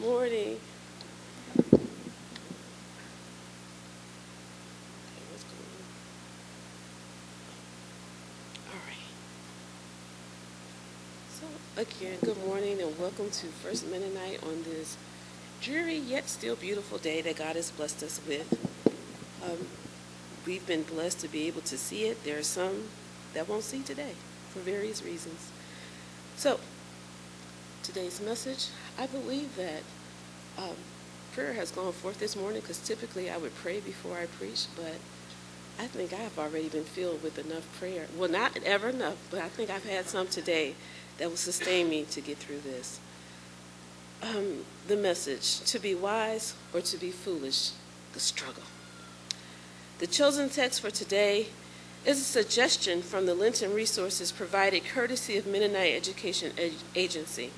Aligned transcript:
morning. 0.00 0.58
All 8.66 8.80
right. 8.86 8.96
So, 11.28 11.46
again, 11.76 12.16
good 12.24 12.38
morning 12.46 12.80
and 12.80 12.98
welcome 12.98 13.30
to 13.30 13.46
First 13.48 13.86
Mennonite 13.88 14.42
on 14.42 14.62
this 14.62 14.96
dreary 15.60 15.96
yet 15.96 16.30
still 16.30 16.56
beautiful 16.56 16.96
day 16.96 17.20
that 17.20 17.36
God 17.36 17.56
has 17.56 17.70
blessed 17.70 18.02
us 18.02 18.22
with. 18.26 18.58
Um, 19.44 19.66
we've 20.46 20.66
been 20.66 20.84
blessed 20.84 21.20
to 21.20 21.28
be 21.28 21.46
able 21.46 21.60
to 21.62 21.76
see 21.76 22.04
it. 22.04 22.24
There 22.24 22.38
are 22.38 22.42
some 22.42 22.84
that 23.34 23.46
won't 23.50 23.64
see 23.64 23.82
today 23.82 24.14
for 24.48 24.60
various 24.60 25.04
reasons. 25.04 25.50
So, 26.36 26.58
today's 27.82 28.20
message, 28.20 28.68
I 28.98 29.06
believe 29.06 29.56
that 29.56 29.82
um, 30.58 30.76
prayer 31.32 31.54
has 31.54 31.70
gone 31.70 31.92
forth 31.92 32.18
this 32.18 32.36
morning 32.36 32.60
because 32.60 32.78
typically 32.78 33.30
I 33.30 33.36
would 33.36 33.54
pray 33.56 33.80
before 33.80 34.18
I 34.18 34.26
preach, 34.26 34.66
but 34.76 34.96
I 35.78 35.86
think 35.86 36.12
I 36.12 36.16
have 36.16 36.38
already 36.38 36.68
been 36.68 36.84
filled 36.84 37.22
with 37.22 37.38
enough 37.38 37.66
prayer. 37.78 38.06
Well, 38.16 38.28
not 38.28 38.58
ever 38.64 38.90
enough, 38.90 39.16
but 39.30 39.40
I 39.40 39.48
think 39.48 39.70
I've 39.70 39.88
had 39.88 40.08
some 40.08 40.26
today 40.26 40.74
that 41.18 41.28
will 41.30 41.36
sustain 41.36 41.88
me 41.88 42.04
to 42.10 42.20
get 42.20 42.38
through 42.38 42.60
this. 42.60 43.00
Um, 44.22 44.64
the 44.86 44.96
message 44.96 45.60
to 45.60 45.78
be 45.78 45.94
wise 45.94 46.54
or 46.74 46.80
to 46.82 46.96
be 46.98 47.10
foolish, 47.10 47.70
the 48.12 48.20
struggle. 48.20 48.64
The 49.98 50.06
chosen 50.06 50.48
text 50.48 50.80
for 50.80 50.90
today 50.90 51.48
is 52.04 52.20
a 52.20 52.24
suggestion 52.24 53.02
from 53.02 53.26
the 53.26 53.34
Lenten 53.34 53.74
resources 53.74 54.32
provided 54.32 54.84
courtesy 54.84 55.36
of 55.36 55.46
Mennonite 55.46 55.94
Education 55.94 56.52
Agency. 56.94 57.50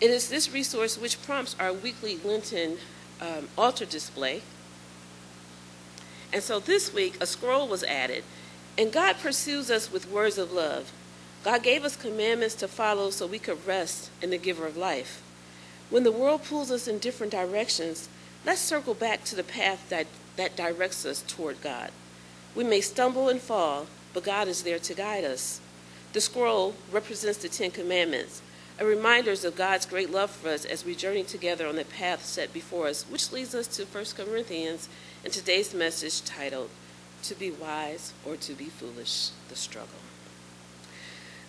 It 0.00 0.10
is 0.10 0.28
this 0.28 0.52
resource 0.52 0.96
which 0.96 1.20
prompts 1.22 1.56
our 1.58 1.72
weekly 1.72 2.18
Lenten 2.24 2.78
um, 3.20 3.48
altar 3.58 3.84
display. 3.84 4.42
And 6.32 6.42
so 6.42 6.60
this 6.60 6.92
week, 6.92 7.16
a 7.20 7.26
scroll 7.26 7.66
was 7.66 7.82
added, 7.84 8.22
and 8.76 8.92
God 8.92 9.16
pursues 9.18 9.70
us 9.70 9.90
with 9.90 10.10
words 10.10 10.38
of 10.38 10.52
love. 10.52 10.92
God 11.42 11.62
gave 11.62 11.84
us 11.84 11.96
commandments 11.96 12.54
to 12.56 12.68
follow 12.68 13.10
so 13.10 13.26
we 13.26 13.38
could 13.38 13.66
rest 13.66 14.10
in 14.22 14.30
the 14.30 14.38
giver 14.38 14.66
of 14.66 14.76
life. 14.76 15.22
When 15.90 16.04
the 16.04 16.12
world 16.12 16.44
pulls 16.44 16.70
us 16.70 16.86
in 16.86 16.98
different 16.98 17.32
directions, 17.32 18.08
let's 18.44 18.60
circle 18.60 18.94
back 18.94 19.24
to 19.24 19.36
the 19.36 19.42
path 19.42 19.88
that, 19.88 20.06
that 20.36 20.54
directs 20.54 21.06
us 21.06 21.24
toward 21.26 21.62
God. 21.62 21.90
We 22.54 22.62
may 22.62 22.82
stumble 22.82 23.28
and 23.28 23.40
fall, 23.40 23.86
but 24.12 24.24
God 24.24 24.48
is 24.48 24.62
there 24.62 24.78
to 24.78 24.94
guide 24.94 25.24
us. 25.24 25.60
The 26.12 26.20
scroll 26.20 26.74
represents 26.92 27.38
the 27.38 27.48
Ten 27.48 27.70
Commandments, 27.70 28.42
a 28.78 28.86
reminder 28.86 29.32
of 29.32 29.56
God's 29.56 29.86
great 29.86 30.10
love 30.10 30.30
for 30.30 30.50
us 30.50 30.64
as 30.64 30.84
we 30.84 30.94
journey 30.94 31.24
together 31.24 31.66
on 31.66 31.74
the 31.74 31.84
path 31.84 32.24
set 32.24 32.52
before 32.52 32.86
us, 32.86 33.02
which 33.10 33.32
leads 33.32 33.52
us 33.52 33.66
to 33.66 33.84
1 33.84 34.04
Corinthians 34.16 34.88
and 35.24 35.32
today's 35.32 35.74
message 35.74 36.24
titled, 36.24 36.70
To 37.24 37.34
Be 37.34 37.50
Wise 37.50 38.12
or 38.24 38.36
To 38.36 38.52
Be 38.52 38.66
Foolish, 38.66 39.30
the 39.48 39.56
Struggle. 39.56 39.98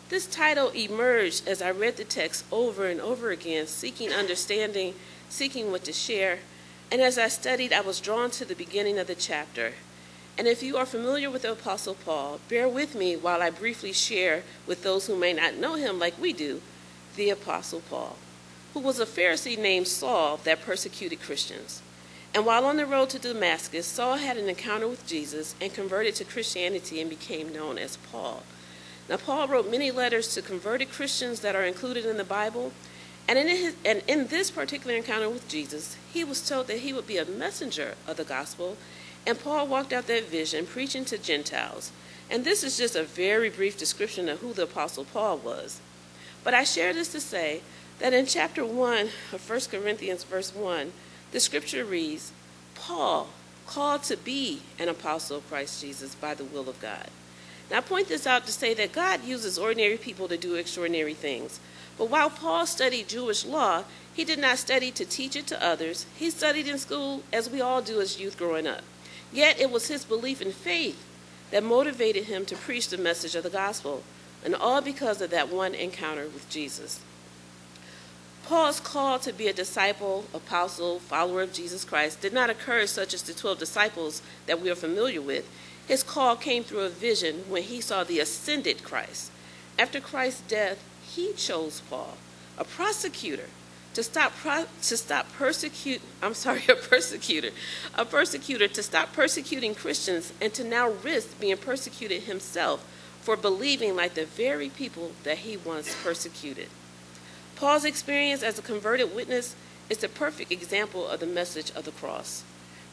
This 0.10 0.26
title 0.26 0.70
emerged 0.70 1.48
as 1.48 1.62
I 1.62 1.70
read 1.70 1.98
the 1.98 2.04
text 2.04 2.46
over 2.52 2.88
and 2.88 3.00
over 3.00 3.30
again, 3.30 3.68
seeking 3.68 4.12
understanding, 4.12 4.96
seeking 5.30 5.70
what 5.70 5.84
to 5.84 5.94
share, 5.94 6.40
and 6.92 7.00
as 7.00 7.20
I 7.20 7.28
studied, 7.28 7.72
I 7.72 7.82
was 7.82 8.00
drawn 8.00 8.32
to 8.32 8.46
the 8.46 8.56
beginning 8.56 8.98
of 8.98 9.06
the 9.06 9.14
chapter. 9.14 9.74
And 10.36 10.48
if 10.48 10.64
you 10.64 10.78
are 10.78 10.86
familiar 10.88 11.30
with 11.30 11.44
the 11.44 11.52
Apostle 11.52 11.94
Paul, 11.94 12.40
bear 12.50 12.68
with 12.68 12.96
me 12.96 13.16
while 13.16 13.44
I 13.44 13.52
briefly 13.52 13.94
share 13.94 14.42
with 14.66 14.82
those 14.82 15.06
who 15.06 15.16
may 15.16 15.34
not 15.34 15.58
know 15.58 15.76
him 15.76 16.00
like 16.00 16.20
we 16.20 16.34
do 16.34 16.62
the 17.20 17.30
Apostle 17.30 17.82
Paul, 17.90 18.16
who 18.74 18.80
was 18.80 18.98
a 18.98 19.06
Pharisee 19.06 19.60
named 19.60 19.90
Saul 19.90 20.38
that 20.46 20.62
persecuted 20.62 21.22
Christians. 21.22 21.82
And 22.34 22.46
while 22.46 22.64
on 22.64 22.78
the 22.78 22.86
road 22.86 23.10
to 23.10 23.20
Damascus, 23.20 23.86
Saul 23.86 24.16
had 24.16 24.38
an 24.38 24.48
encounter 24.48 24.88
with 24.88 25.06
Jesus 25.06 25.54
and 25.60 25.74
converted 25.74 26.16
to 26.16 26.24
Christianity 26.24 27.02
and 27.02 27.10
became 27.10 27.52
known 27.52 27.78
as 27.78 27.98
Paul. 27.98 28.44
Now, 29.10 29.18
Paul 29.18 29.50
wrote 29.50 29.70
many 29.70 29.92
letters 29.92 30.34
to 30.34 30.42
converted 30.42 30.94
Christians 30.94 31.42
that 31.42 31.58
are 31.58 31.66
included 31.66 32.06
in 32.06 32.16
the 32.16 32.24
Bible. 32.24 32.72
And 33.28 33.38
in, 33.38 33.48
his, 33.48 33.76
and 33.84 34.02
in 34.08 34.28
this 34.28 34.50
particular 34.50 34.96
encounter 34.96 35.30
with 35.30 35.50
Jesus, 35.50 35.98
he 36.14 36.24
was 36.24 36.48
told 36.48 36.68
that 36.68 36.80
he 36.80 36.94
would 36.94 37.06
be 37.06 37.18
a 37.18 37.26
messenger 37.26 37.96
of 38.08 38.16
the 38.16 38.24
gospel. 38.24 38.78
And 39.28 39.38
Paul 39.38 39.68
walked 39.68 39.92
out 39.92 40.08
that 40.08 40.30
vision, 40.30 40.66
preaching 40.66 41.04
to 41.06 41.18
Gentiles. 41.18 41.92
And 42.32 42.46
this 42.46 42.64
is 42.64 42.78
just 42.78 42.96
a 42.96 43.04
very 43.04 43.50
brief 43.50 43.78
description 43.78 44.30
of 44.30 44.40
who 44.40 44.54
the 44.54 44.64
Apostle 44.64 45.04
Paul 45.04 45.38
was. 45.40 45.82
But 46.44 46.54
I 46.54 46.64
share 46.64 46.94
this 46.94 47.12
to 47.12 47.20
say 47.20 47.62
that 48.00 48.14
in 48.14 48.26
chapter 48.26 48.66
1 48.66 49.10
of 49.34 49.50
1 49.50 49.60
Corinthians, 49.72 50.24
verse 50.24 50.54
1, 50.56 50.94
the 51.32 51.40
scripture 51.40 51.84
reads, 51.84 52.32
Paul, 52.76 53.30
called 53.68 54.04
to 54.04 54.18
be 54.18 54.62
an 54.80 54.90
apostle 54.90 55.38
of 55.38 55.50
Christ 55.50 55.82
Jesus 55.82 56.16
by 56.16 56.34
the 56.34 56.46
will 56.46 56.70
of 56.70 56.82
God. 56.82 57.10
Now, 57.70 57.78
I 57.78 57.82
point 57.82 58.08
this 58.08 58.26
out 58.26 58.46
to 58.48 58.52
say 58.52 58.74
that 58.74 58.94
God 58.94 59.24
uses 59.24 59.60
ordinary 59.60 59.98
people 59.98 60.28
to 60.28 60.38
do 60.38 60.56
extraordinary 60.56 61.14
things. 61.14 61.60
But 61.98 62.10
while 62.10 62.30
Paul 62.30 62.66
studied 62.66 63.10
Jewish 63.10 63.46
law, 63.46 63.84
he 64.14 64.24
did 64.24 64.40
not 64.40 64.58
study 64.58 64.90
to 64.92 65.06
teach 65.06 65.36
it 65.36 65.46
to 65.48 65.64
others. 65.64 66.06
He 66.18 66.32
studied 66.32 66.68
in 66.68 66.80
school, 66.80 67.22
as 67.32 67.50
we 67.50 67.62
all 67.62 67.82
do 67.82 68.02
as 68.02 68.20
youth 68.20 68.38
growing 68.38 68.66
up. 68.66 68.82
Yet 69.32 69.60
it 69.60 69.70
was 69.70 69.88
his 69.88 70.04
belief 70.04 70.42
in 70.42 70.52
faith 70.52 71.06
that 71.52 71.64
motivated 71.64 72.26
him 72.26 72.46
to 72.46 72.56
preach 72.56 72.90
the 72.90 72.98
message 72.98 73.36
of 73.36 73.44
the 73.44 73.50
gospel 73.50 74.04
and 74.44 74.56
all 74.56 74.82
because 74.82 75.22
of 75.22 75.30
that 75.32 75.50
one 75.50 75.74
encounter 75.74 76.24
with 76.24 76.50
Jesus. 76.50 77.00
Paul's 78.46 78.80
call 78.80 79.20
to 79.20 79.32
be 79.32 79.48
a 79.48 79.54
disciple, 79.54 80.26
apostle, 80.34 81.00
follower 81.00 81.44
of 81.44 81.54
Jesus 81.54 81.84
Christ 81.86 82.22
did 82.22 82.34
not 82.34 82.50
occur 82.50 82.88
such 82.88 83.14
as 83.14 83.22
the 83.22 83.34
12 83.34 83.60
disciples 83.60 84.24
that 84.48 84.60
we 84.60 84.72
are 84.72 84.76
familiar 84.76 85.22
with. 85.22 85.48
His 85.88 86.02
call 86.02 86.36
came 86.36 86.64
through 86.64 86.82
a 86.82 86.90
vision 86.90 87.44
when 87.48 87.64
he 87.64 87.80
saw 87.82 88.04
the 88.04 88.20
ascended 88.20 88.84
Christ. 88.84 89.32
After 89.78 90.00
Christ's 90.00 90.42
death, 90.42 90.84
he 91.04 91.34
chose 91.34 91.82
Paul, 91.90 92.18
a 92.58 92.64
prosecutor, 92.64 93.50
to 93.94 94.04
stop 94.04 94.34
pro- 94.36 94.66
to 94.84 94.98
stop 94.98 95.32
persecute 95.34 96.02
I'm 96.22 96.34
sorry, 96.34 96.64
a 96.70 96.76
persecutor, 96.76 97.50
a 97.96 98.06
persecutor 98.06 98.68
to 98.68 98.84
stop 98.84 99.14
persecuting 99.14 99.76
Christians 99.76 100.34
and 100.42 100.54
to 100.54 100.64
now 100.64 100.90
risk 100.90 101.40
being 101.40 101.58
persecuted 101.58 102.24
himself 102.24 102.86
for 103.22 103.36
believing 103.36 103.96
like 103.96 104.14
the 104.14 104.26
very 104.26 104.70
people 104.70 105.12
that 105.24 105.40
he 105.40 105.58
once 105.58 105.96
persecuted. 106.04 106.68
Paul's 107.56 107.86
experience 107.86 108.42
as 108.42 108.58
a 108.58 108.62
converted 108.62 109.14
witness 109.14 109.56
is 109.90 109.98
the 109.98 110.08
perfect 110.08 110.52
example 110.52 111.08
of 111.08 111.20
the 111.20 111.26
message 111.26 111.72
of 111.72 111.86
the 111.86 111.92
cross. 111.92 112.44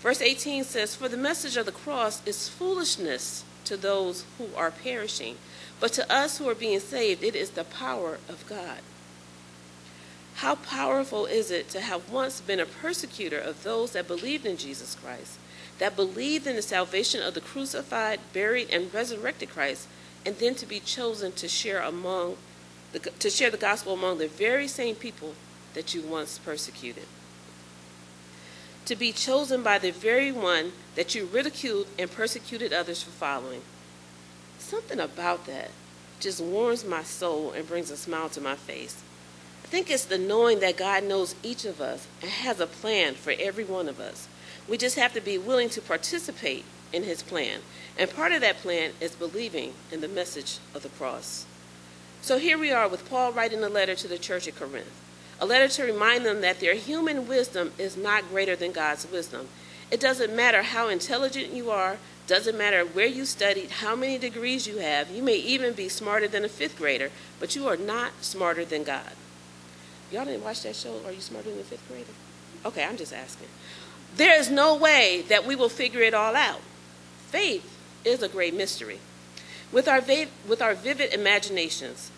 Verse 0.01 0.21
18 0.21 0.65
says, 0.65 0.95
For 0.95 1.09
the 1.09 1.17
message 1.17 1.57
of 1.57 1.67
the 1.67 1.73
cross 1.73 2.25
is 2.27 2.49
foolishness 2.49 3.45
to 3.65 3.77
those 3.77 4.25
who 4.39 4.49
are 4.57 4.71
perishing, 4.71 5.37
but 5.81 5.93
to 5.95 6.13
us 6.13 6.39
who 6.39 6.49
are 6.49 6.55
being 6.55 6.81
saved, 6.81 7.23
it 7.23 7.35
is 7.35 7.51
the 7.51 7.65
power 7.65 8.19
of 8.29 8.47
God. 8.49 8.79
How 10.37 10.57
powerful 10.57 11.27
is 11.27 11.51
it 11.51 11.71
to 11.71 11.81
have 11.81 12.11
once 12.11 12.41
been 12.41 12.61
a 12.61 12.67
persecutor 12.67 13.39
of 13.39 13.63
those 13.63 13.93
that 13.93 14.07
believed 14.07 14.45
in 14.45 14.59
Jesus 14.59 14.95
Christ, 14.95 15.39
that 15.79 15.97
believed 15.97 16.47
in 16.47 16.57
the 16.57 16.63
salvation 16.63 17.23
of 17.23 17.35
the 17.35 17.41
crucified, 17.41 18.21
buried, 18.33 18.69
and 18.71 18.93
resurrected 18.93 19.51
Christ, 19.51 19.89
and 20.27 20.37
then 20.39 20.57
to 20.57 20.67
be 20.67 20.81
chosen 20.81 21.31
to 21.33 21.49
share 21.49 21.81
among 21.81 22.37
the, 22.93 22.99
to 22.99 23.31
share 23.31 23.51
the 23.51 23.57
gospel 23.57 23.95
among 23.95 24.19
the 24.19 24.29
very 24.29 24.67
same 24.67 24.97
people 24.97 25.35
that 25.75 25.95
you 25.95 26.03
once 26.03 26.39
persecuted. 26.39 27.05
To 28.87 28.97
be 28.97 29.13
chosen 29.13 29.63
by 29.63 29.79
the 29.79 29.91
very 29.91 30.33
one 30.33 30.73
that 30.97 31.15
you 31.15 31.27
ridiculed 31.27 31.87
and 31.99 32.11
persecuted 32.11 32.73
others 32.73 33.03
for 33.03 33.11
following. 33.11 33.63
Something 34.59 35.01
about 35.01 35.47
that 35.47 35.71
just 36.19 36.41
warms 36.41 36.85
my 36.85 37.03
soul 37.03 37.53
and 37.53 37.69
brings 37.69 37.91
a 37.91 37.97
smile 37.97 38.29
to 38.31 38.41
my 38.41 38.55
face. 38.55 39.03
I 39.65 39.69
think 39.69 39.91
it's 39.91 40.05
the 40.05 40.19
knowing 40.19 40.61
that 40.61 40.77
God 40.77 41.05
knows 41.05 41.35
each 41.43 41.65
of 41.65 41.81
us 41.81 42.07
and 42.23 42.31
has 42.31 42.61
a 42.61 42.67
plan 42.67 43.15
for 43.15 43.35
every 43.39 43.65
one 43.65 43.89
of 43.89 44.01
us. 44.01 44.29
We 44.69 44.79
just 44.79 44.97
have 44.97 45.13
to 45.15 45.21
be 45.21 45.39
willing 45.39 45.69
to 45.71 45.83
participate 45.83 46.65
in 46.93 47.03
his 47.03 47.23
plan. 47.23 47.61
And 47.99 48.11
part 48.11 48.33
of 48.33 48.43
that 48.43 48.59
plan 48.59 48.93
is 49.01 49.15
believing 49.15 49.73
in 49.91 50.01
the 50.01 50.09
message 50.09 50.59
of 50.75 50.83
the 50.83 50.91
cross. 50.91 51.47
So 52.21 52.39
here 52.39 52.59
we 52.59 52.71
are 52.73 52.89
with 52.89 53.09
Paul 53.09 53.33
writing 53.33 53.63
a 53.63 53.69
letter 53.69 53.95
to 53.95 54.09
the 54.09 54.19
church 54.19 54.47
at 54.49 54.57
Corinth, 54.57 54.91
a 55.41 55.47
letter 55.47 55.69
to 55.69 55.85
remind 55.85 56.27
them 56.27 56.41
that 56.41 56.61
their 56.61 56.75
human 56.75 57.27
wisdom 57.27 57.73
is 57.79 57.97
not 57.97 58.29
greater 58.29 58.57
than 58.57 58.73
God's 58.73 59.11
wisdom. 59.11 59.49
It 59.91 60.01
doesn't 60.01 60.35
matter 60.35 60.63
how 60.63 60.89
intelligent 60.89 61.53
you 61.53 61.71
are, 61.71 61.99
doesn't 62.27 62.59
matter 62.59 62.85
where 62.85 63.07
you 63.07 63.25
studied, 63.25 63.71
how 63.71 63.95
many 63.95 64.19
degrees 64.19 64.67
you 64.67 64.79
have. 64.79 65.11
You 65.11 65.23
may 65.23 65.37
even 65.37 65.73
be 65.73 65.89
smarter 65.89 66.27
than 66.27 66.45
a 66.45 66.49
fifth 66.49 66.77
grader, 66.77 67.11
but 67.39 67.55
you 67.55 67.69
are 67.69 67.77
not 67.77 68.25
smarter 68.25 68.65
than 68.65 68.83
God. 68.83 69.13
Y'all 70.11 70.25
didn't 70.25 70.43
watch 70.43 70.63
that 70.63 70.75
show? 70.75 71.01
Are 71.07 71.13
you 71.13 71.21
smarter 71.21 71.51
than 71.51 71.61
a 71.61 71.65
fifth 71.65 71.87
grader? 71.89 72.11
Okay, 72.65 72.85
I'm 72.85 72.97
just 72.97 73.13
asking. 73.13 73.49
There 74.17 74.37
is 74.39 74.51
no 74.51 74.75
way 74.75 75.25
that 75.29 75.47
we 75.47 75.55
will 75.55 75.69
figure 75.69 76.03
it 76.03 76.15
all 76.15 76.35
out. 76.35 76.61
Faith 77.29 77.76
is 78.07 78.23
a 78.23 78.29
great 78.29 78.55
mystery. 78.55 79.01
With 79.73 79.89
our, 79.89 80.01
with 80.49 80.63
our 80.63 80.75
vivid 80.75 81.13
imaginations, 81.13 82.11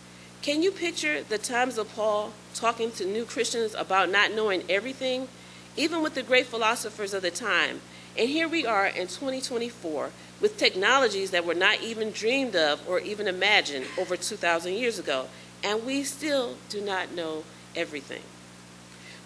Can 0.42 0.62
you 0.62 0.70
picture 0.70 1.22
the 1.22 1.38
times 1.38 1.78
of 1.78 1.92
Paul 1.94 2.32
talking 2.54 2.92
to 2.92 3.04
new 3.04 3.24
Christians 3.24 3.74
about 3.74 4.08
not 4.08 4.32
knowing 4.32 4.62
everything, 4.68 5.28
even 5.76 6.00
with 6.00 6.14
the 6.14 6.22
great 6.22 6.46
philosophers 6.46 7.12
of 7.12 7.22
the 7.22 7.30
time? 7.30 7.80
And 8.16 8.28
here 8.28 8.48
we 8.48 8.64
are 8.64 8.86
in 8.86 9.08
2024 9.08 10.10
with 10.40 10.56
technologies 10.56 11.32
that 11.32 11.44
were 11.44 11.54
not 11.54 11.82
even 11.82 12.12
dreamed 12.12 12.54
of 12.54 12.88
or 12.88 13.00
even 13.00 13.26
imagined 13.26 13.86
over 13.98 14.16
2,000 14.16 14.74
years 14.74 14.98
ago, 14.98 15.26
and 15.62 15.84
we 15.84 16.04
still 16.04 16.56
do 16.68 16.80
not 16.80 17.12
know 17.12 17.42
everything. 17.74 18.22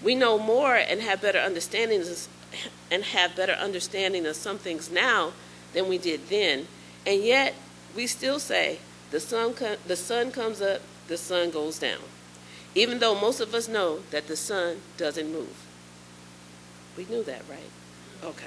We 0.03 0.15
know 0.15 0.39
more 0.39 0.75
and 0.75 1.03
have 1.03 1.21
better 1.21 1.39
understandings 1.39 2.29
and 2.91 3.05
have 3.05 3.37
better 3.37 3.53
understanding 3.53 4.27
of 4.27 4.37
some 4.37 4.59
things 4.59 4.91
now 4.91 5.33
than 5.73 5.89
we 5.89 5.99
did 5.99 6.29
then, 6.29 6.67
and 7.07 7.23
yet 7.23 7.55
we 7.95 8.07
still 8.07 8.39
say 8.39 8.79
the 9.11 9.21
sun, 9.21 9.55
the 9.87 9.97
sun 9.97 10.31
comes 10.31 10.61
up, 10.61 10.81
the 11.09 11.17
sun 11.17 11.51
goes 11.51 11.79
down, 11.79 12.01
even 12.75 12.99
though 12.99 13.19
most 13.19 13.41
of 13.41 13.55
us 13.55 13.69
know 13.69 14.01
that 14.11 14.27
the 14.27 14.37
sun 14.37 14.79
doesn't 14.97 15.33
move. 15.33 15.67
We 16.97 17.05
knew 17.07 17.23
that, 17.25 17.43
right? 17.49 17.71
Okay. 18.25 18.47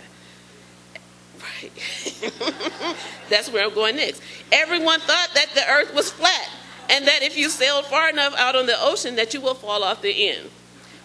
Right. 1.40 1.72
That's 3.30 3.52
where 3.52 3.66
I'm 3.66 3.74
going 3.74 3.98
next. 3.98 4.22
Everyone 4.52 5.00
thought 5.00 5.30
that 5.34 5.48
the 5.54 5.68
earth 5.70 5.94
was 5.94 6.12
flat 6.12 6.50
and 6.90 7.08
that 7.08 7.24
if 7.24 7.38
you 7.38 7.50
sailed 7.50 7.86
far 7.86 8.10
enough 8.10 8.36
out 8.38 8.56
on 8.56 8.68
the 8.68 8.76
ocean 8.80 9.16
that 9.16 9.34
you 9.34 9.42
will 9.42 9.56
fall 9.56 9.84
off 9.84 10.02
the 10.02 10.30
end. 10.30 10.50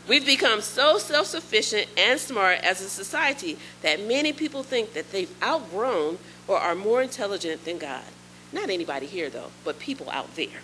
We've 0.08 0.26
become 0.26 0.60
so 0.60 0.98
self 0.98 1.26
sufficient 1.26 1.88
and 1.96 2.18
smart 2.18 2.60
as 2.60 2.80
a 2.80 2.88
society 2.88 3.58
that 3.82 4.00
many 4.06 4.32
people 4.32 4.62
think 4.62 4.92
that 4.94 5.12
they've 5.12 5.34
outgrown 5.42 6.18
or 6.48 6.58
are 6.58 6.74
more 6.74 7.02
intelligent 7.02 7.64
than 7.64 7.78
God. 7.78 8.04
Not 8.52 8.70
anybody 8.70 9.06
here, 9.06 9.30
though, 9.30 9.50
but 9.64 9.78
people 9.78 10.10
out 10.10 10.34
there. 10.34 10.62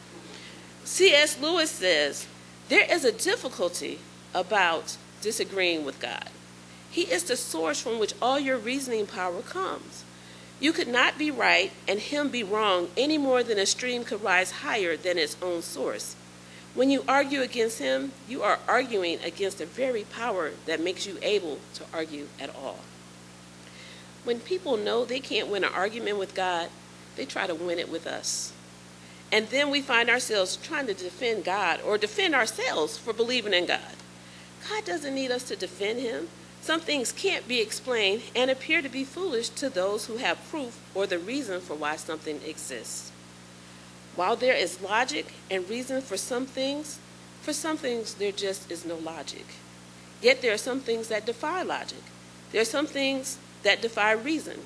C.S. 0.84 1.40
Lewis 1.40 1.70
says 1.70 2.26
there 2.68 2.86
is 2.90 3.04
a 3.04 3.12
difficulty 3.12 4.00
about 4.34 4.96
disagreeing 5.20 5.84
with 5.84 6.00
God. 6.00 6.30
He 6.90 7.02
is 7.02 7.24
the 7.24 7.36
source 7.36 7.80
from 7.80 7.98
which 7.98 8.14
all 8.20 8.40
your 8.40 8.56
reasoning 8.56 9.06
power 9.06 9.42
comes. 9.42 10.04
You 10.58 10.72
could 10.72 10.88
not 10.88 11.18
be 11.18 11.30
right 11.30 11.70
and 11.86 12.00
him 12.00 12.30
be 12.30 12.42
wrong 12.42 12.88
any 12.96 13.18
more 13.18 13.42
than 13.42 13.58
a 13.58 13.66
stream 13.66 14.04
could 14.04 14.22
rise 14.22 14.50
higher 14.50 14.96
than 14.96 15.18
its 15.18 15.36
own 15.42 15.62
source. 15.62 16.16
When 16.76 16.90
you 16.90 17.04
argue 17.08 17.40
against 17.40 17.78
him, 17.78 18.12
you 18.28 18.42
are 18.42 18.58
arguing 18.68 19.18
against 19.24 19.58
the 19.58 19.64
very 19.64 20.04
power 20.04 20.50
that 20.66 20.78
makes 20.78 21.06
you 21.06 21.16
able 21.22 21.58
to 21.72 21.84
argue 21.90 22.28
at 22.38 22.54
all. 22.54 22.80
When 24.24 24.40
people 24.40 24.76
know 24.76 25.06
they 25.06 25.20
can't 25.20 25.48
win 25.48 25.64
an 25.64 25.72
argument 25.72 26.18
with 26.18 26.34
God, 26.34 26.68
they 27.16 27.24
try 27.24 27.46
to 27.46 27.54
win 27.54 27.78
it 27.78 27.90
with 27.90 28.06
us. 28.06 28.52
And 29.32 29.48
then 29.48 29.70
we 29.70 29.80
find 29.80 30.10
ourselves 30.10 30.56
trying 30.56 30.86
to 30.88 30.92
defend 30.92 31.44
God 31.44 31.80
or 31.80 31.96
defend 31.96 32.34
ourselves 32.34 32.98
for 32.98 33.14
believing 33.14 33.54
in 33.54 33.64
God. 33.64 33.96
God 34.68 34.84
doesn't 34.84 35.14
need 35.14 35.30
us 35.30 35.44
to 35.44 35.56
defend 35.56 36.00
him. 36.00 36.28
Some 36.60 36.80
things 36.80 37.10
can't 37.10 37.48
be 37.48 37.62
explained 37.62 38.20
and 38.34 38.50
appear 38.50 38.82
to 38.82 38.88
be 38.90 39.04
foolish 39.04 39.48
to 39.50 39.70
those 39.70 40.06
who 40.06 40.18
have 40.18 40.50
proof 40.50 40.78
or 40.94 41.06
the 41.06 41.18
reason 41.18 41.62
for 41.62 41.74
why 41.74 41.96
something 41.96 42.42
exists. 42.44 43.12
While 44.16 44.36
there 44.36 44.54
is 44.54 44.80
logic 44.80 45.32
and 45.50 45.68
reason 45.68 46.00
for 46.00 46.16
some 46.16 46.46
things, 46.46 46.98
for 47.42 47.52
some 47.52 47.76
things 47.76 48.14
there 48.14 48.32
just 48.32 48.70
is 48.70 48.84
no 48.84 48.96
logic. 48.96 49.46
Yet 50.20 50.42
there 50.42 50.52
are 50.52 50.58
some 50.58 50.80
things 50.80 51.08
that 51.08 51.26
defy 51.26 51.62
logic. 51.62 52.02
There 52.50 52.62
are 52.62 52.64
some 52.64 52.86
things 52.86 53.38
that 53.62 53.82
defy 53.82 54.12
reason. 54.12 54.60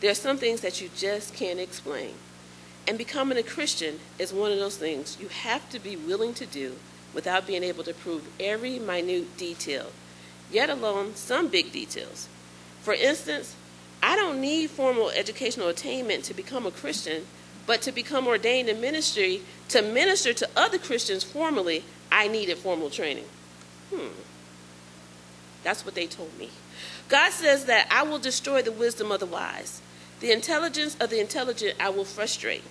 There 0.00 0.10
are 0.10 0.14
some 0.14 0.36
things 0.36 0.60
that 0.60 0.80
you 0.80 0.90
just 0.96 1.34
can't 1.34 1.58
explain. 1.58 2.14
And 2.86 2.98
becoming 2.98 3.38
a 3.38 3.42
Christian 3.42 4.00
is 4.18 4.32
one 4.32 4.52
of 4.52 4.58
those 4.58 4.76
things 4.76 5.16
you 5.20 5.28
have 5.28 5.68
to 5.70 5.78
be 5.78 5.96
willing 5.96 6.34
to 6.34 6.46
do 6.46 6.76
without 7.14 7.46
being 7.46 7.64
able 7.64 7.84
to 7.84 7.94
prove 7.94 8.28
every 8.38 8.78
minute 8.78 9.36
detail, 9.36 9.86
yet 10.50 10.70
alone 10.70 11.14
some 11.14 11.48
big 11.48 11.72
details. 11.72 12.28
For 12.82 12.94
instance, 12.94 13.54
I 14.02 14.16
don't 14.16 14.40
need 14.40 14.70
formal 14.70 15.10
educational 15.10 15.68
attainment 15.68 16.24
to 16.24 16.34
become 16.34 16.66
a 16.66 16.70
Christian, 16.70 17.26
but 17.66 17.82
to 17.82 17.92
become 17.92 18.26
ordained 18.26 18.68
in 18.68 18.80
ministry, 18.80 19.42
to 19.68 19.82
minister 19.82 20.32
to 20.32 20.48
other 20.56 20.78
Christians 20.78 21.24
formally, 21.24 21.84
I 22.10 22.28
needed 22.28 22.58
formal 22.58 22.90
training. 22.90 23.26
Hmm. 23.94 24.08
That's 25.62 25.84
what 25.84 25.94
they 25.94 26.06
told 26.06 26.36
me. 26.38 26.50
God 27.08 27.32
says 27.32 27.66
that 27.66 27.86
I 27.90 28.02
will 28.02 28.18
destroy 28.18 28.62
the 28.62 28.72
wisdom 28.72 29.12
of 29.12 29.20
the 29.20 29.26
wise. 29.26 29.80
The 30.20 30.32
intelligence 30.32 30.96
of 31.00 31.10
the 31.10 31.20
intelligent 31.20 31.76
I 31.80 31.88
will 31.90 32.04
frustrate. 32.04 32.62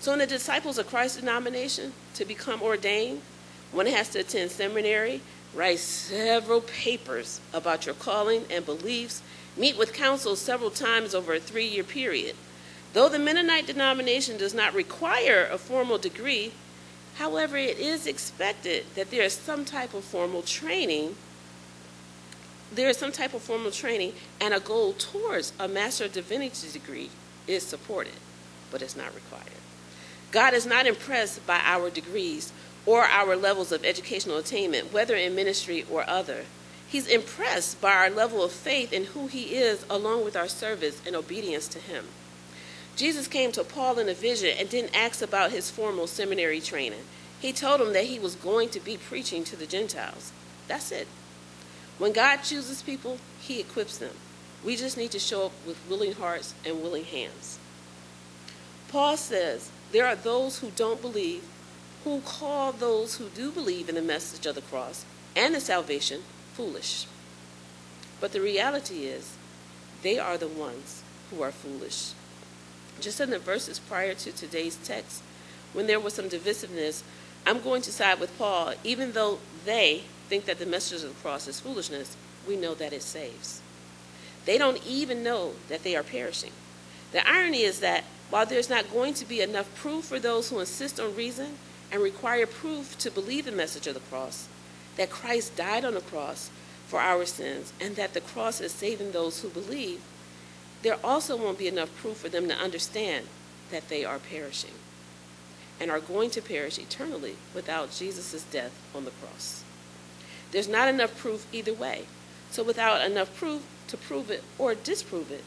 So, 0.00 0.12
in 0.12 0.18
the 0.18 0.26
Disciples 0.26 0.78
of 0.78 0.88
Christ 0.88 1.20
denomination, 1.20 1.92
to 2.14 2.24
become 2.24 2.60
ordained, 2.60 3.22
one 3.70 3.86
has 3.86 4.08
to 4.10 4.20
attend 4.20 4.50
seminary, 4.50 5.20
write 5.54 5.78
several 5.78 6.60
papers 6.60 7.40
about 7.52 7.86
your 7.86 7.94
calling 7.94 8.44
and 8.50 8.66
beliefs, 8.66 9.22
meet 9.56 9.78
with 9.78 9.92
council 9.92 10.34
several 10.36 10.70
times 10.70 11.14
over 11.14 11.34
a 11.34 11.40
three 11.40 11.66
year 11.66 11.84
period. 11.84 12.36
Though 12.92 13.08
the 13.08 13.18
Mennonite 13.18 13.66
denomination 13.66 14.36
does 14.36 14.54
not 14.54 14.74
require 14.74 15.48
a 15.50 15.58
formal 15.58 15.98
degree, 15.98 16.52
however, 17.16 17.56
it 17.56 17.78
is 17.78 18.06
expected 18.06 18.84
that 18.94 19.10
there 19.10 19.22
is 19.22 19.32
some 19.32 19.64
type 19.64 19.94
of 19.94 20.04
formal 20.04 20.42
training 20.42 21.16
there 22.74 22.88
is 22.88 22.96
some 22.96 23.12
type 23.12 23.34
of 23.34 23.42
formal 23.42 23.70
training 23.70 24.14
and 24.40 24.54
a 24.54 24.60
goal 24.60 24.94
towards 24.94 25.52
a 25.60 25.68
Master 25.68 26.06
of 26.06 26.12
Divinity 26.12 26.68
degree 26.72 27.10
is 27.46 27.62
supported, 27.62 28.14
but 28.70 28.80
it's 28.80 28.96
not 28.96 29.14
required. 29.14 29.60
God 30.30 30.54
is 30.54 30.64
not 30.64 30.86
impressed 30.86 31.46
by 31.46 31.60
our 31.62 31.90
degrees 31.90 32.52
or 32.86 33.04
our 33.04 33.36
levels 33.36 33.72
of 33.72 33.84
educational 33.84 34.38
attainment, 34.38 34.92
whether 34.92 35.14
in 35.14 35.34
ministry 35.34 35.84
or 35.90 36.08
other. 36.08 36.46
He's 36.88 37.06
impressed 37.06 37.80
by 37.80 37.92
our 37.92 38.10
level 38.10 38.42
of 38.42 38.52
faith 38.52 38.92
in 38.92 39.04
who 39.04 39.26
He 39.26 39.54
is, 39.54 39.84
along 39.90 40.24
with 40.24 40.36
our 40.36 40.48
service 40.48 41.00
and 41.06 41.14
obedience 41.14 41.68
to 41.68 41.78
Him. 41.78 42.06
Jesus 42.96 43.26
came 43.26 43.52
to 43.52 43.64
Paul 43.64 43.98
in 43.98 44.08
a 44.08 44.14
vision 44.14 44.54
and 44.58 44.68
didn't 44.68 44.94
ask 44.94 45.22
about 45.22 45.50
his 45.50 45.70
formal 45.70 46.06
seminary 46.06 46.60
training. 46.60 47.04
He 47.40 47.52
told 47.52 47.80
him 47.80 47.92
that 47.92 48.04
he 48.04 48.18
was 48.18 48.34
going 48.36 48.68
to 48.70 48.80
be 48.80 48.96
preaching 48.96 49.44
to 49.44 49.56
the 49.56 49.66
Gentiles. 49.66 50.32
That's 50.68 50.92
it. 50.92 51.08
When 51.98 52.12
God 52.12 52.38
chooses 52.38 52.82
people, 52.82 53.18
He 53.40 53.60
equips 53.60 53.98
them. 53.98 54.14
We 54.64 54.76
just 54.76 54.96
need 54.96 55.10
to 55.12 55.18
show 55.18 55.46
up 55.46 55.52
with 55.66 55.78
willing 55.88 56.12
hearts 56.12 56.54
and 56.64 56.82
willing 56.82 57.04
hands. 57.04 57.58
Paul 58.88 59.16
says 59.16 59.70
there 59.90 60.06
are 60.06 60.16
those 60.16 60.58
who 60.58 60.70
don't 60.70 61.00
believe 61.00 61.44
who 62.04 62.20
call 62.22 62.72
those 62.72 63.16
who 63.16 63.28
do 63.28 63.52
believe 63.52 63.88
in 63.88 63.94
the 63.94 64.02
message 64.02 64.46
of 64.46 64.56
the 64.56 64.60
cross 64.62 65.04
and 65.36 65.54
the 65.54 65.60
salvation 65.60 66.22
foolish. 66.54 67.06
But 68.20 68.32
the 68.32 68.40
reality 68.40 69.04
is, 69.04 69.36
they 70.02 70.18
are 70.18 70.36
the 70.36 70.48
ones 70.48 71.02
who 71.30 71.42
are 71.42 71.52
foolish. 71.52 72.12
Just 73.00 73.20
in 73.20 73.30
the 73.30 73.38
verses 73.38 73.78
prior 73.78 74.14
to 74.14 74.32
today's 74.32 74.76
text, 74.84 75.22
when 75.72 75.86
there 75.86 76.00
was 76.00 76.14
some 76.14 76.28
divisiveness, 76.28 77.02
I'm 77.46 77.60
going 77.60 77.82
to 77.82 77.92
side 77.92 78.20
with 78.20 78.36
Paul, 78.38 78.74
even 78.84 79.12
though 79.12 79.38
they, 79.64 80.02
think 80.28 80.44
that 80.44 80.58
the 80.58 80.66
message 80.66 81.02
of 81.02 81.08
the 81.08 81.20
cross 81.20 81.48
is 81.48 81.60
foolishness, 81.60 82.16
we 82.46 82.56
know 82.56 82.74
that 82.74 82.92
it 82.92 83.02
saves. 83.02 83.60
They 84.44 84.58
don't 84.58 84.84
even 84.86 85.22
know 85.22 85.52
that 85.68 85.82
they 85.82 85.96
are 85.96 86.02
perishing. 86.02 86.52
The 87.12 87.28
irony 87.28 87.62
is 87.62 87.80
that 87.80 88.04
while 88.30 88.46
there's 88.46 88.70
not 88.70 88.90
going 88.90 89.14
to 89.14 89.26
be 89.26 89.40
enough 89.40 89.74
proof 89.74 90.06
for 90.06 90.18
those 90.18 90.48
who 90.48 90.60
insist 90.60 90.98
on 90.98 91.14
reason 91.14 91.58
and 91.90 92.02
require 92.02 92.46
proof 92.46 92.96
to 92.98 93.10
believe 93.10 93.44
the 93.44 93.52
message 93.52 93.86
of 93.86 93.94
the 93.94 94.00
cross, 94.00 94.48
that 94.96 95.10
Christ 95.10 95.56
died 95.56 95.84
on 95.84 95.94
the 95.94 96.00
cross 96.00 96.50
for 96.86 97.00
our 97.00 97.26
sins 97.26 97.72
and 97.80 97.96
that 97.96 98.14
the 98.14 98.20
cross 98.20 98.60
is 98.60 98.72
saving 98.72 99.12
those 99.12 99.42
who 99.42 99.48
believe, 99.48 100.00
there 100.82 100.98
also 101.04 101.36
won't 101.36 101.58
be 101.58 101.68
enough 101.68 101.96
proof 101.96 102.18
for 102.18 102.28
them 102.28 102.48
to 102.48 102.54
understand 102.54 103.26
that 103.70 103.88
they 103.88 104.04
are 104.04 104.18
perishing 104.18 104.74
and 105.80 105.90
are 105.90 106.00
going 106.00 106.30
to 106.30 106.42
perish 106.42 106.78
eternally 106.78 107.36
without 107.54 107.90
Jesus' 107.90 108.44
death 108.44 108.72
on 108.94 109.04
the 109.04 109.10
cross. 109.10 109.64
There's 110.52 110.68
not 110.68 110.88
enough 110.88 111.16
proof 111.16 111.46
either 111.52 111.72
way. 111.72 112.06
So 112.50 112.62
without 112.62 113.04
enough 113.04 113.34
proof 113.34 113.62
to 113.88 113.96
prove 113.96 114.30
it 114.30 114.44
or 114.58 114.74
disprove 114.74 115.30
it, 115.30 115.44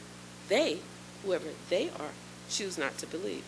they, 0.49 0.79
whoever 1.23 1.49
they 1.69 1.89
are, 1.89 2.11
choose 2.49 2.77
not 2.77 2.97
to 2.97 3.07
believe. 3.07 3.43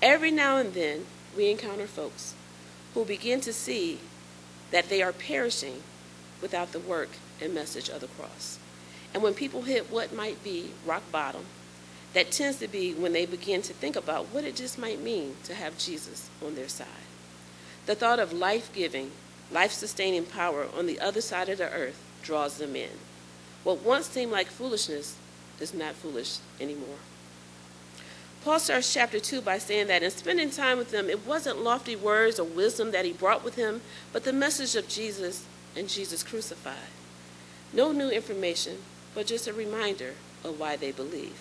Every 0.00 0.30
now 0.30 0.56
and 0.56 0.72
then, 0.72 1.06
we 1.36 1.50
encounter 1.50 1.86
folks 1.86 2.34
who 2.94 3.04
begin 3.04 3.40
to 3.40 3.52
see 3.52 3.98
that 4.70 4.88
they 4.88 5.02
are 5.02 5.12
perishing 5.12 5.82
without 6.40 6.70
the 6.70 6.78
work 6.78 7.10
and 7.40 7.52
message 7.52 7.88
of 7.88 8.00
the 8.00 8.06
cross. 8.06 8.59
And 9.12 9.22
when 9.22 9.34
people 9.34 9.62
hit 9.62 9.90
what 9.90 10.14
might 10.14 10.42
be 10.44 10.70
rock 10.86 11.02
bottom, 11.10 11.44
that 12.12 12.30
tends 12.30 12.58
to 12.58 12.68
be 12.68 12.92
when 12.92 13.12
they 13.12 13.26
begin 13.26 13.62
to 13.62 13.72
think 13.72 13.96
about 13.96 14.26
what 14.26 14.44
it 14.44 14.56
just 14.56 14.78
might 14.78 15.00
mean 15.00 15.36
to 15.44 15.54
have 15.54 15.78
Jesus 15.78 16.28
on 16.44 16.54
their 16.54 16.68
side. 16.68 16.86
The 17.86 17.94
thought 17.94 18.18
of 18.18 18.32
life 18.32 18.72
giving, 18.72 19.12
life 19.50 19.72
sustaining 19.72 20.24
power 20.24 20.66
on 20.76 20.86
the 20.86 21.00
other 21.00 21.20
side 21.20 21.48
of 21.48 21.58
the 21.58 21.70
earth 21.70 22.00
draws 22.22 22.58
them 22.58 22.76
in. 22.76 22.90
What 23.64 23.82
once 23.82 24.06
seemed 24.06 24.32
like 24.32 24.48
foolishness 24.48 25.16
is 25.60 25.74
not 25.74 25.94
foolish 25.94 26.38
anymore. 26.60 26.98
Paul 28.42 28.58
starts 28.58 28.92
chapter 28.92 29.20
2 29.20 29.42
by 29.42 29.58
saying 29.58 29.88
that 29.88 30.02
in 30.02 30.10
spending 30.10 30.50
time 30.50 30.78
with 30.78 30.90
them, 30.90 31.10
it 31.10 31.26
wasn't 31.26 31.62
lofty 31.62 31.94
words 31.94 32.40
or 32.40 32.44
wisdom 32.44 32.90
that 32.92 33.04
he 33.04 33.12
brought 33.12 33.44
with 33.44 33.56
him, 33.56 33.82
but 34.12 34.24
the 34.24 34.32
message 34.32 34.74
of 34.76 34.88
Jesus 34.88 35.44
and 35.76 35.88
Jesus 35.88 36.22
crucified. 36.22 36.88
No 37.72 37.92
new 37.92 38.08
information, 38.08 38.78
but 39.14 39.26
just 39.26 39.48
a 39.48 39.52
reminder 39.52 40.14
of 40.44 40.58
why 40.58 40.76
they 40.76 40.92
believe. 40.92 41.38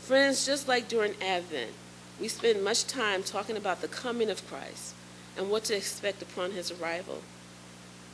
Friends, 0.00 0.44
just 0.44 0.66
like 0.68 0.88
during 0.88 1.14
Advent, 1.22 1.72
we 2.20 2.28
spend 2.28 2.64
much 2.64 2.86
time 2.86 3.22
talking 3.22 3.56
about 3.56 3.80
the 3.80 3.88
coming 3.88 4.30
of 4.30 4.46
Christ 4.48 4.94
and 5.36 5.50
what 5.50 5.64
to 5.64 5.76
expect 5.76 6.22
upon 6.22 6.52
his 6.52 6.70
arrival. 6.70 7.22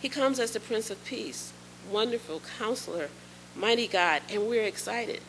He 0.00 0.08
comes 0.08 0.38
as 0.38 0.52
the 0.52 0.60
Prince 0.60 0.90
of 0.90 1.04
Peace, 1.04 1.52
wonderful 1.90 2.40
counselor, 2.58 3.08
mighty 3.56 3.88
God, 3.88 4.22
and 4.30 4.48
we're 4.48 4.64
excited. 4.64 5.20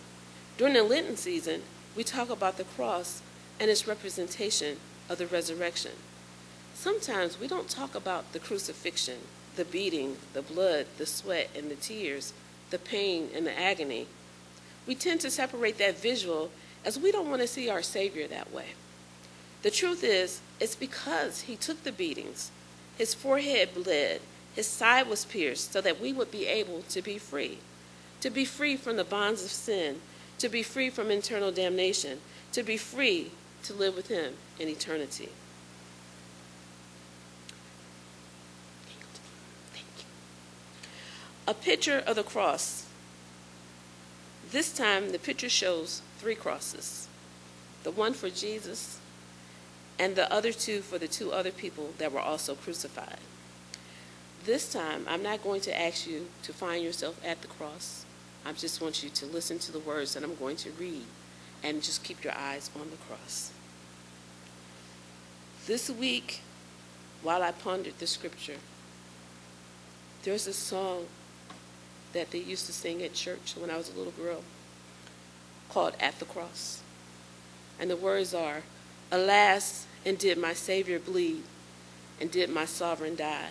During 0.57 0.73
the 0.75 0.83
Lenten 0.83 1.17
season, 1.17 1.63
we 1.95 2.03
talk 2.03 2.29
about 2.29 2.57
the 2.57 2.63
cross 2.63 3.21
and 3.59 3.71
its 3.71 3.87
representation 3.87 4.77
of 5.09 5.17
the 5.17 5.27
resurrection. 5.27 5.91
Sometimes 6.73 7.39
we 7.39 7.47
don't 7.47 7.69
talk 7.69 7.95
about 7.95 8.31
the 8.31 8.39
crucifixion, 8.39 9.19
the 9.55 9.65
beating, 9.65 10.17
the 10.33 10.41
blood, 10.41 10.85
the 10.97 11.05
sweat, 11.05 11.49
and 11.55 11.69
the 11.69 11.75
tears, 11.75 12.33
the 12.69 12.79
pain, 12.79 13.29
and 13.33 13.45
the 13.45 13.59
agony. 13.59 14.07
We 14.87 14.95
tend 14.95 15.21
to 15.21 15.31
separate 15.31 15.77
that 15.77 15.99
visual 15.99 16.51
as 16.85 16.99
we 16.99 17.11
don't 17.11 17.29
want 17.29 17.41
to 17.41 17.47
see 17.47 17.69
our 17.69 17.81
Savior 17.81 18.27
that 18.27 18.53
way. 18.53 18.67
The 19.61 19.71
truth 19.71 20.03
is, 20.03 20.41
it's 20.59 20.75
because 20.75 21.41
he 21.41 21.55
took 21.55 21.83
the 21.83 21.91
beatings, 21.91 22.51
his 22.97 23.13
forehead 23.13 23.73
bled, 23.73 24.21
his 24.55 24.67
side 24.67 25.07
was 25.07 25.25
pierced, 25.25 25.73
so 25.73 25.81
that 25.81 26.01
we 26.01 26.13
would 26.13 26.31
be 26.31 26.45
able 26.47 26.81
to 26.89 27.01
be 27.01 27.17
free, 27.17 27.59
to 28.21 28.29
be 28.29 28.45
free 28.45 28.75
from 28.75 28.95
the 28.95 29.03
bonds 29.03 29.43
of 29.43 29.51
sin, 29.51 30.01
to 30.37 30.49
be 30.49 30.63
free 30.63 30.89
from 30.89 31.11
internal 31.11 31.51
damnation, 31.51 32.19
to 32.53 32.63
be 32.63 32.77
free 32.77 33.31
to 33.63 33.73
live 33.73 33.95
with 33.95 34.07
Him 34.07 34.33
in 34.59 34.67
eternity. 34.67 35.29
A 41.49 41.53
picture 41.55 42.03
of 42.05 42.15
the 42.15 42.21
cross. 42.21 42.85
This 44.51 44.71
time, 44.71 45.11
the 45.11 45.17
picture 45.17 45.49
shows 45.49 46.03
three 46.19 46.35
crosses 46.35 47.07
the 47.81 47.89
one 47.89 48.13
for 48.13 48.29
Jesus, 48.29 48.99
and 49.97 50.15
the 50.15 50.31
other 50.31 50.51
two 50.51 50.81
for 50.81 50.99
the 50.99 51.07
two 51.07 51.31
other 51.31 51.49
people 51.49 51.95
that 51.97 52.11
were 52.11 52.19
also 52.19 52.53
crucified. 52.53 53.17
This 54.45 54.71
time, 54.71 55.05
I'm 55.07 55.23
not 55.23 55.41
going 55.41 55.61
to 55.61 55.75
ask 55.75 56.05
you 56.05 56.27
to 56.43 56.53
find 56.53 56.83
yourself 56.83 57.19
at 57.25 57.41
the 57.41 57.47
cross. 57.47 58.05
I 58.45 58.51
just 58.53 58.79
want 58.79 59.01
you 59.03 59.09
to 59.09 59.25
listen 59.25 59.57
to 59.57 59.71
the 59.71 59.79
words 59.79 60.13
that 60.13 60.23
I'm 60.23 60.35
going 60.35 60.57
to 60.57 60.69
read 60.71 61.05
and 61.63 61.81
just 61.81 62.03
keep 62.03 62.23
your 62.23 62.33
eyes 62.33 62.69
on 62.79 62.91
the 62.91 62.97
cross. 63.07 63.51
This 65.65 65.89
week, 65.89 66.41
while 67.23 67.41
I 67.41 67.53
pondered 67.53 67.97
the 67.97 68.05
scripture, 68.05 68.57
there's 70.21 70.45
a 70.45 70.53
song 70.53 71.07
that 72.13 72.31
they 72.31 72.39
used 72.39 72.65
to 72.65 72.73
sing 72.73 73.03
at 73.03 73.13
church 73.13 73.55
when 73.57 73.69
I 73.69 73.77
was 73.77 73.89
a 73.89 73.97
little 73.97 74.13
girl 74.13 74.43
called 75.69 75.93
At 75.99 76.19
the 76.19 76.25
Cross. 76.25 76.81
And 77.79 77.89
the 77.89 77.95
words 77.95 78.33
are, 78.33 78.63
Alas, 79.11 79.85
and 80.05 80.17
did 80.17 80.37
my 80.37 80.53
Savior 80.53 80.99
bleed, 80.99 81.43
and 82.19 82.31
did 82.31 82.49
my 82.49 82.65
sovereign 82.65 83.15
die? 83.15 83.49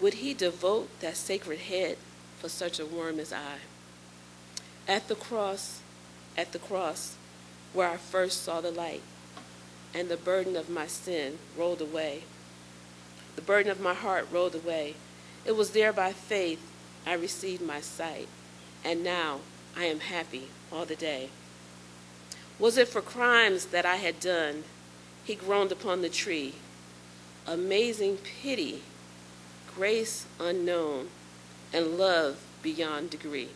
Would 0.00 0.14
he 0.14 0.34
devote 0.34 0.88
that 1.00 1.16
sacred 1.16 1.60
head 1.60 1.98
for 2.38 2.48
such 2.48 2.80
a 2.80 2.86
worm 2.86 3.20
as 3.20 3.32
I? 3.32 3.58
At 4.88 5.08
the 5.08 5.14
cross, 5.14 5.80
at 6.36 6.52
the 6.52 6.58
cross, 6.58 7.16
where 7.72 7.88
I 7.88 7.96
first 7.96 8.42
saw 8.42 8.60
the 8.60 8.70
light, 8.70 9.02
and 9.94 10.08
the 10.08 10.16
burden 10.16 10.56
of 10.56 10.68
my 10.68 10.86
sin 10.86 11.38
rolled 11.56 11.80
away. 11.80 12.24
The 13.36 13.42
burden 13.42 13.70
of 13.70 13.80
my 13.80 13.94
heart 13.94 14.26
rolled 14.32 14.54
away. 14.54 14.94
It 15.44 15.56
was 15.56 15.70
there 15.70 15.92
by 15.92 16.12
faith 16.12 16.71
I 17.06 17.14
received 17.14 17.62
my 17.62 17.80
sight, 17.80 18.28
and 18.84 19.02
now 19.02 19.40
I 19.76 19.84
am 19.84 20.00
happy 20.00 20.48
all 20.70 20.84
the 20.84 20.96
day. 20.96 21.30
Was 22.58 22.76
it 22.76 22.88
for 22.88 23.00
crimes 23.00 23.66
that 23.66 23.84
I 23.86 23.96
had 23.96 24.20
done? 24.20 24.64
He 25.24 25.34
groaned 25.34 25.72
upon 25.72 26.02
the 26.02 26.08
tree. 26.08 26.54
Amazing 27.46 28.18
pity, 28.18 28.82
grace 29.74 30.26
unknown, 30.38 31.08
and 31.72 31.98
love 31.98 32.38
beyond 32.62 33.10
degree. 33.10 33.48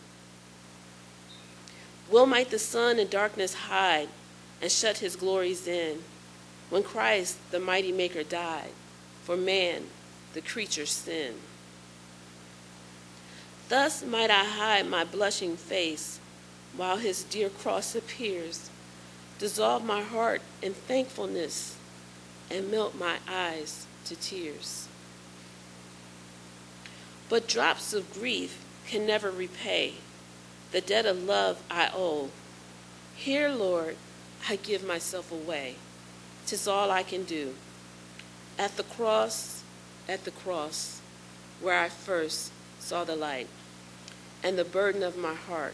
Well 2.09 2.25
might 2.25 2.49
the 2.49 2.59
sun 2.59 2.99
in 2.99 3.07
darkness 3.07 3.53
hide 3.53 4.09
and 4.61 4.71
shut 4.71 4.97
his 4.97 5.15
glories 5.15 5.67
in 5.67 6.03
when 6.69 6.83
Christ, 6.83 7.37
the 7.51 7.59
mighty 7.59 7.91
Maker, 7.91 8.23
died 8.23 8.71
for 9.23 9.37
man, 9.37 9.83
the 10.33 10.41
creature's 10.41 10.91
sin. 10.91 11.35
Thus 13.69 14.03
might 14.03 14.31
I 14.31 14.45
hide 14.45 14.87
my 14.87 15.03
blushing 15.03 15.57
face 15.57 16.19
while 16.75 16.97
his 16.97 17.23
dear 17.23 17.49
cross 17.49 17.95
appears, 17.95 18.69
dissolve 19.39 19.83
my 19.83 20.01
heart 20.01 20.41
in 20.61 20.73
thankfulness, 20.73 21.75
and 22.49 22.71
melt 22.71 22.95
my 22.95 23.17
eyes 23.27 23.85
to 24.05 24.15
tears. 24.15 24.87
But 27.29 27.47
drops 27.47 27.93
of 27.93 28.13
grief 28.13 28.63
can 28.87 29.05
never 29.05 29.29
repay 29.29 29.95
the 30.71 30.81
debt 30.81 31.05
of 31.05 31.23
love 31.23 31.61
I 31.69 31.89
owe. 31.93 32.29
Here, 33.15 33.49
Lord, 33.49 33.97
I 34.49 34.57
give 34.57 34.83
myself 34.83 35.31
away. 35.31 35.75
Tis 36.45 36.67
all 36.67 36.91
I 36.91 37.03
can 37.03 37.23
do. 37.23 37.55
At 38.57 38.77
the 38.77 38.83
cross, 38.83 39.63
at 40.07 40.23
the 40.23 40.31
cross, 40.31 41.01
where 41.61 41.77
I 41.77 41.89
first 41.89 42.51
saw 42.87 43.03
the 43.03 43.17
light, 43.17 43.47
and 44.41 44.57
the 44.57 44.63
burden 44.63 45.03
of 45.03 45.17
my 45.17 45.33
heart 45.33 45.73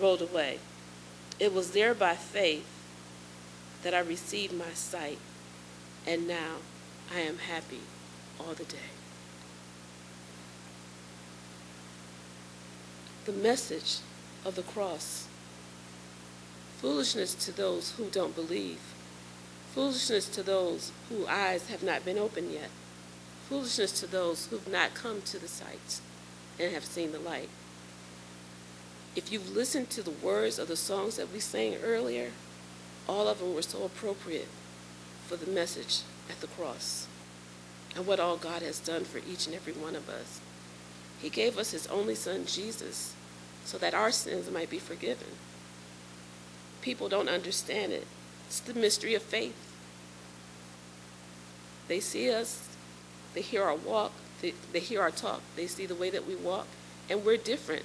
rolled 0.00 0.20
away. 0.20 0.58
It 1.38 1.54
was 1.54 1.70
there 1.70 1.94
by 1.94 2.16
faith 2.16 2.66
that 3.84 3.94
I 3.94 4.00
received 4.00 4.52
my 4.52 4.72
sight, 4.74 5.18
and 6.04 6.26
now 6.26 6.56
I 7.14 7.20
am 7.20 7.38
happy 7.38 7.82
all 8.40 8.54
the 8.54 8.64
day. 8.64 8.90
The 13.26 13.32
message 13.32 13.98
of 14.44 14.56
the 14.56 14.62
cross. 14.62 15.28
Foolishness 16.78 17.34
to 17.34 17.52
those 17.52 17.92
who 17.92 18.06
don't 18.06 18.34
believe. 18.34 18.80
Foolishness 19.72 20.26
to 20.30 20.42
those 20.42 20.90
whose 21.08 21.28
eyes 21.28 21.68
have 21.68 21.84
not 21.84 22.04
been 22.04 22.18
opened 22.18 22.50
yet. 22.50 22.70
Foolishness 23.48 24.00
to 24.00 24.08
those 24.08 24.46
who've 24.46 24.66
not 24.66 24.94
come 24.94 25.22
to 25.22 25.38
the 25.38 25.46
sight 25.46 26.00
and 26.60 26.74
have 26.74 26.84
seen 26.84 27.12
the 27.12 27.18
light. 27.18 27.48
If 29.16 29.32
you've 29.32 29.54
listened 29.54 29.90
to 29.90 30.02
the 30.02 30.10
words 30.10 30.58
of 30.58 30.68
the 30.68 30.76
songs 30.76 31.16
that 31.16 31.32
we 31.32 31.40
sang 31.40 31.76
earlier, 31.82 32.30
all 33.08 33.26
of 33.26 33.40
them 33.40 33.54
were 33.54 33.62
so 33.62 33.84
appropriate 33.84 34.48
for 35.26 35.36
the 35.36 35.50
message 35.50 36.02
at 36.28 36.40
the 36.40 36.46
cross 36.46 37.08
and 37.96 38.06
what 38.06 38.20
all 38.20 38.36
God 38.36 38.62
has 38.62 38.78
done 38.78 39.04
for 39.04 39.18
each 39.18 39.46
and 39.46 39.54
every 39.54 39.72
one 39.72 39.96
of 39.96 40.08
us. 40.08 40.40
He 41.20 41.28
gave 41.28 41.58
us 41.58 41.72
his 41.72 41.86
only 41.88 42.14
son, 42.14 42.46
Jesus, 42.46 43.14
so 43.64 43.78
that 43.78 43.94
our 43.94 44.12
sins 44.12 44.50
might 44.50 44.70
be 44.70 44.78
forgiven. 44.78 45.28
People 46.80 47.08
don't 47.08 47.28
understand 47.28 47.92
it. 47.92 48.06
It's 48.46 48.60
the 48.60 48.74
mystery 48.74 49.14
of 49.14 49.22
faith. 49.22 49.54
They 51.88 52.00
see 52.00 52.32
us, 52.32 52.68
they 53.34 53.42
hear 53.42 53.64
our 53.64 53.74
walk, 53.74 54.12
they, 54.40 54.54
they 54.72 54.80
hear 54.80 55.00
our 55.00 55.10
talk, 55.10 55.42
they 55.56 55.66
see 55.66 55.86
the 55.86 55.94
way 55.94 56.10
that 56.10 56.26
we 56.26 56.34
walk, 56.34 56.66
and 57.08 57.24
we're 57.24 57.36
different. 57.36 57.84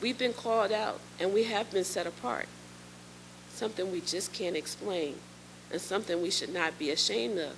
We've 0.00 0.18
been 0.18 0.32
called 0.32 0.72
out 0.72 1.00
and 1.20 1.32
we 1.32 1.44
have 1.44 1.70
been 1.70 1.84
set 1.84 2.06
apart. 2.06 2.48
Something 3.50 3.92
we 3.92 4.00
just 4.00 4.32
can't 4.32 4.56
explain, 4.56 5.16
and 5.70 5.80
something 5.80 6.20
we 6.20 6.30
should 6.30 6.52
not 6.52 6.78
be 6.78 6.90
ashamed 6.90 7.38
of. 7.38 7.54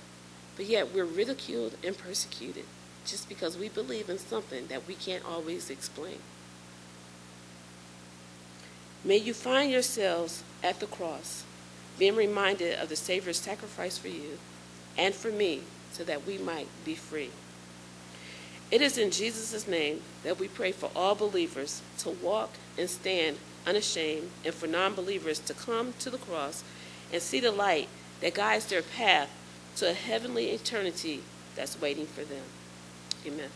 But 0.55 0.65
yet 0.67 0.93
we're 0.93 1.05
ridiculed 1.05 1.75
and 1.83 1.97
persecuted 1.97 2.65
just 3.05 3.29
because 3.29 3.57
we 3.57 3.69
believe 3.69 4.09
in 4.09 4.17
something 4.17 4.67
that 4.67 4.87
we 4.87 4.95
can't 4.95 5.25
always 5.25 5.69
explain. 5.69 6.17
May 9.03 9.17
you 9.17 9.33
find 9.33 9.71
yourselves 9.71 10.43
at 10.63 10.79
the 10.79 10.87
cross, 10.87 11.43
being 11.99 12.15
reminded 12.15 12.79
of 12.79 12.89
the 12.89 12.95
Savior's 12.95 13.39
sacrifice 13.39 13.97
for 13.97 14.07
you 14.07 14.39
and 14.97 15.13
for 15.13 15.31
me, 15.31 15.61
so 15.91 16.03
that 16.03 16.25
we 16.25 16.37
might 16.37 16.67
be 16.83 16.95
free. 16.95 17.29
It 18.71 18.81
is 18.81 18.97
in 18.97 19.11
Jesus' 19.11 19.67
name 19.67 20.01
that 20.23 20.39
we 20.39 20.47
pray 20.47 20.71
for 20.71 20.89
all 20.95 21.15
believers 21.15 21.81
to 21.99 22.09
walk 22.09 22.51
and 22.77 22.89
stand 22.89 23.37
unashamed, 23.65 24.29
and 24.43 24.53
for 24.53 24.67
non 24.67 24.93
believers 24.93 25.39
to 25.39 25.53
come 25.53 25.93
to 25.99 26.09
the 26.09 26.17
cross 26.17 26.63
and 27.11 27.21
see 27.21 27.39
the 27.39 27.51
light 27.51 27.87
that 28.21 28.33
guides 28.33 28.67
their 28.67 28.81
path 28.81 29.29
to 29.77 29.89
a 29.89 29.93
heavenly 29.93 30.49
eternity 30.49 31.21
that's 31.55 31.79
waiting 31.79 32.05
for 32.05 32.23
them. 32.23 32.43
Amen. 33.25 33.49